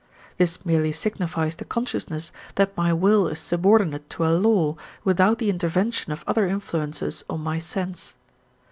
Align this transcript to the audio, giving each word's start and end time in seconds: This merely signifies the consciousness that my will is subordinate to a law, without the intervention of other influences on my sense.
This 0.39 0.65
merely 0.65 0.91
signifies 0.93 1.57
the 1.57 1.63
consciousness 1.63 2.31
that 2.55 2.75
my 2.75 2.91
will 2.91 3.27
is 3.27 3.39
subordinate 3.39 4.09
to 4.09 4.25
a 4.25 4.33
law, 4.35 4.75
without 5.03 5.37
the 5.37 5.51
intervention 5.51 6.11
of 6.11 6.23
other 6.25 6.47
influences 6.47 7.23
on 7.29 7.41
my 7.41 7.59
sense. 7.59 8.15